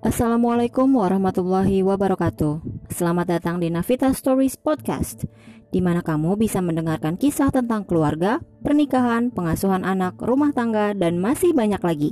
Assalamualaikum 0.00 0.96
warahmatullahi 0.96 1.84
wabarakatuh. 1.84 2.64
Selamat 2.88 3.36
datang 3.36 3.60
di 3.60 3.68
Navita 3.68 4.08
Stories 4.16 4.56
Podcast, 4.56 5.28
di 5.68 5.84
mana 5.84 6.00
kamu 6.00 6.40
bisa 6.40 6.64
mendengarkan 6.64 7.20
kisah 7.20 7.52
tentang 7.52 7.84
keluarga, 7.84 8.40
pernikahan, 8.64 9.28
pengasuhan 9.28 9.84
anak, 9.84 10.16
rumah 10.24 10.56
tangga, 10.56 10.96
dan 10.96 11.20
masih 11.20 11.52
banyak 11.52 11.84
lagi. 11.84 12.10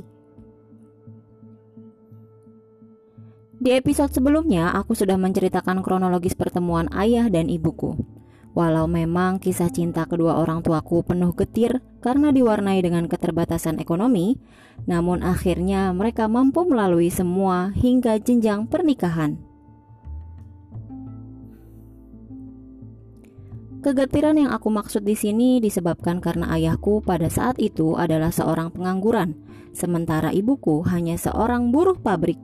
Di 3.56 3.72
episode 3.72 4.12
sebelumnya, 4.12 4.68
aku 4.76 4.92
sudah 4.92 5.16
menceritakan 5.16 5.80
kronologis 5.80 6.36
pertemuan 6.36 6.92
ayah 6.92 7.32
dan 7.32 7.48
ibuku. 7.48 7.96
Walau 8.58 8.90
memang 8.90 9.38
kisah 9.38 9.70
cinta 9.70 10.02
kedua 10.02 10.34
orang 10.34 10.66
tuaku 10.66 11.06
penuh 11.06 11.30
getir 11.30 11.78
karena 12.02 12.34
diwarnai 12.34 12.82
dengan 12.82 13.06
keterbatasan 13.06 13.78
ekonomi, 13.78 14.34
namun 14.82 15.22
akhirnya 15.22 15.94
mereka 15.94 16.26
mampu 16.26 16.66
melalui 16.66 17.06
semua 17.06 17.70
hingga 17.70 18.18
jenjang 18.18 18.66
pernikahan. 18.66 19.38
Kegetiran 23.78 24.34
yang 24.34 24.50
aku 24.50 24.74
maksud 24.74 25.06
di 25.06 25.14
sini 25.14 25.62
disebabkan 25.62 26.18
karena 26.18 26.50
ayahku 26.50 26.98
pada 26.98 27.30
saat 27.30 27.62
itu 27.62 27.94
adalah 27.94 28.34
seorang 28.34 28.74
pengangguran, 28.74 29.38
sementara 29.70 30.34
ibuku 30.34 30.82
hanya 30.90 31.14
seorang 31.14 31.70
buruh 31.70 31.94
pabrik. 31.94 32.42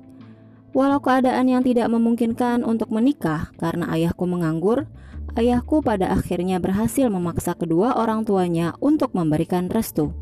Walau 0.78 1.02
keadaan 1.02 1.50
yang 1.50 1.66
tidak 1.66 1.90
memungkinkan 1.90 2.62
untuk 2.62 2.94
menikah 2.94 3.50
karena 3.58 3.90
ayahku 3.90 4.30
menganggur, 4.30 4.86
ayahku 5.34 5.82
pada 5.82 6.10
akhirnya 6.10 6.58
berhasil 6.62 7.06
memaksa 7.10 7.54
kedua 7.54 7.98
orang 7.98 8.22
tuanya 8.26 8.74
untuk 8.78 9.14
memberikan 9.14 9.70
restu. 9.70 10.14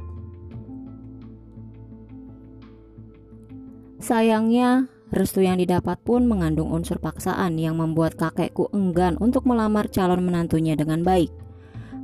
Sayangnya, 4.03 4.91
restu 5.15 5.47
yang 5.47 5.63
didapat 5.63 6.03
pun 6.03 6.27
mengandung 6.27 6.75
unsur 6.75 6.99
paksaan 6.99 7.55
yang 7.55 7.79
membuat 7.79 8.19
kakekku 8.19 8.67
enggan 8.75 9.15
untuk 9.23 9.47
melamar 9.47 9.87
calon 9.87 10.27
menantunya 10.27 10.75
dengan 10.75 11.07
baik. 11.07 11.31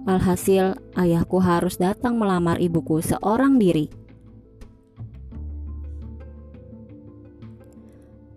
Alhasil, 0.06 0.78
ayahku 0.94 1.42
harus 1.42 1.74
datang 1.76 2.16
melamar 2.16 2.62
ibuku 2.62 3.02
seorang 3.02 3.58
diri. 3.58 3.97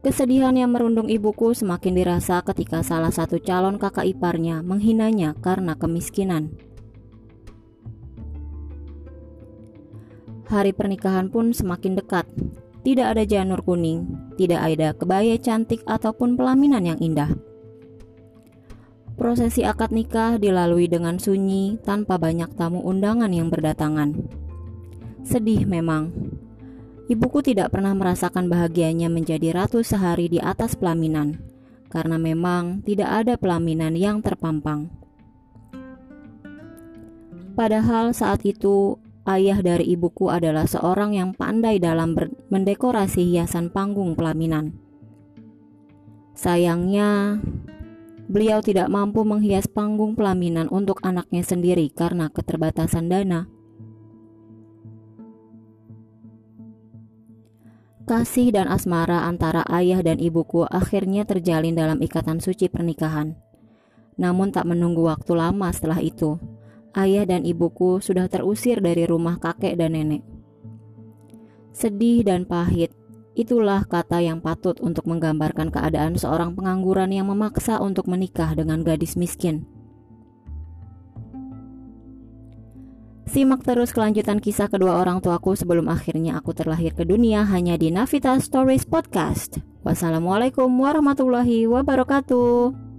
Kesedihan 0.02 0.58
yang 0.58 0.74
merundung 0.74 1.14
ibuku 1.14 1.54
semakin 1.54 1.94
dirasa 1.94 2.42
ketika 2.42 2.82
salah 2.82 3.14
satu 3.14 3.38
calon 3.38 3.78
kakak 3.78 4.10
iparnya 4.10 4.66
menghinanya 4.66 5.38
karena 5.38 5.78
kemiskinan. 5.78 6.58
Hari 10.50 10.74
pernikahan 10.74 11.30
pun 11.30 11.54
semakin 11.54 12.02
dekat. 12.02 12.26
Tidak 12.82 13.06
ada 13.14 13.22
janur 13.30 13.62
kuning, 13.62 14.10
tidak 14.42 14.74
ada 14.74 14.98
kebaya 14.98 15.38
cantik 15.38 15.86
ataupun 15.86 16.34
pelaminan 16.34 16.82
yang 16.82 16.98
indah. 16.98 17.30
Prosesi 19.22 19.62
akad 19.62 19.94
nikah 19.94 20.42
dilalui 20.42 20.90
dengan 20.90 21.22
sunyi 21.22 21.78
tanpa 21.86 22.18
banyak 22.18 22.50
tamu 22.58 22.82
undangan 22.82 23.30
yang 23.30 23.54
berdatangan. 23.54 24.18
Sedih 25.22 25.70
memang, 25.70 26.10
Ibuku 27.12 27.44
tidak 27.44 27.76
pernah 27.76 27.92
merasakan 27.92 28.48
bahagianya 28.48 29.12
menjadi 29.12 29.52
ratu 29.52 29.84
sehari 29.84 30.31
di 30.31 30.40
atas 30.40 30.80
pelaminan, 30.80 31.44
karena 31.92 32.16
memang 32.16 32.88
tidak 32.88 33.12
ada 33.12 33.36
pelaminan 33.36 34.00
yang 34.00 34.23
terpampang. 34.23 34.88
Padahal 37.52 38.16
saat 38.16 38.48
itu 38.48 38.95
ayah 39.28 39.59
dari 39.59 39.92
ibuku 39.92 40.31
adalah 40.31 40.64
seorang 40.64 41.12
yang 41.12 41.36
pandai 41.36 41.84
dalam 41.84 42.16
mendekorasi 42.48 43.28
hiasan 43.36 43.75
panggung 43.75 44.16
pelaminan. 44.16 44.80
Sayangnya, 46.31 47.44
beliau 48.31 48.63
tidak 48.63 48.88
mampu 48.88 49.28
menghias 49.28 49.68
panggung 49.68 50.16
pelaminan 50.16 50.72
untuk 50.72 51.03
anaknya 51.03 51.44
sendiri 51.44 51.91
karena 51.91 52.31
keterbatasan 52.31 53.12
dana. 53.12 53.52
Kasih 58.01 58.50
dan 58.50 58.66
asmara 58.66 59.29
antara 59.29 59.62
ayah 59.69 60.01
dan 60.01 60.17
ibuku 60.17 60.66
akhirnya 60.66 61.22
terjalin 61.22 61.78
dalam 61.78 62.01
ikatan 62.01 62.41
suci 62.41 62.66
pernikahan. 62.66 63.38
Namun 64.17 64.50
tak 64.50 64.66
menunggu 64.66 65.06
waktu 65.06 65.38
lama 65.38 65.69
setelah 65.69 66.01
itu, 66.01 66.41
ayah 66.97 67.29
dan 67.29 67.45
ibuku 67.45 68.01
sudah 68.01 68.25
terusir 68.25 68.81
dari 68.81 69.06
rumah 69.06 69.38
kakek 69.38 69.78
dan 69.78 69.94
nenek. 69.94 70.25
Sedih 71.72 72.25
dan 72.25 72.50
pahit, 72.50 72.89
itulah 73.38 73.85
kata 73.85 74.19
yang 74.19 74.41
patut 74.41 74.81
untuk 74.81 75.06
menggambarkan 75.06 75.69
keadaan 75.69 76.18
seorang 76.18 76.57
pengangguran 76.57 77.13
yang 77.13 77.29
memaksa 77.29 77.78
untuk 77.79 78.09
menikah 78.09 78.57
dengan 78.57 78.81
gadis 78.81 79.13
miskin. 79.13 79.63
Simak 83.31 83.64
terus 83.64 83.96
kelanjutan 83.96 84.44
kisah 84.44 84.68
kedua 84.68 85.00
orang 85.00 85.24
tuaku 85.24 85.56
sebelum 85.56 85.88
akhirnya 85.88 86.36
aku 86.36 86.52
terlahir 86.52 86.92
ke 86.92 87.08
dunia 87.08 87.47
hanya 87.47 87.80
di 87.80 87.88
Navita 87.88 88.36
Stories 88.36 88.84
Podcast. 88.84 89.64
Wassalamualaikum 89.88 90.68
warahmatullahi 90.68 91.64
wabarakatuh. 91.64 92.91